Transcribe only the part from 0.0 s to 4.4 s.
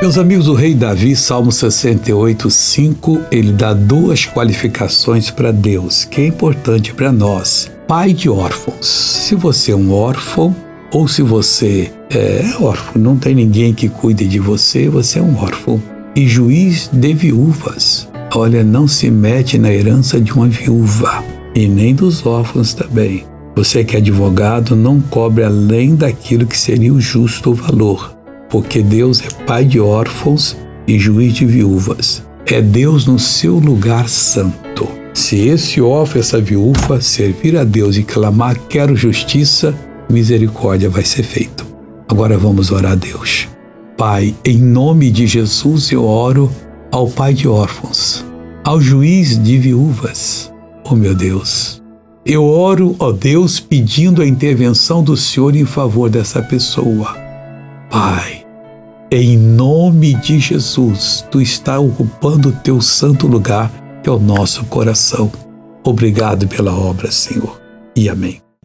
Meus amigos, o rei Davi, Salmo 68, 5, ele dá duas